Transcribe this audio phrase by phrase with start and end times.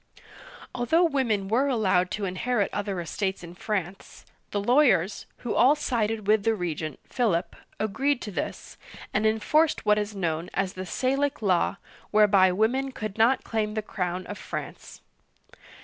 [0.73, 5.27] (1322 1328) 145 Although women were allowed to inherit other estates in France, the lawyers—
[5.43, 8.79] who all sided with the regent, Philip— agreed to this,
[9.13, 11.75] and enforced what is known as the" Sal'ic Law,
[12.09, 15.01] whereby women could not claim the crown of France.